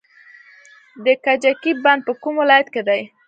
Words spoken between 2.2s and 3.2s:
کوم ولایت کې دی؟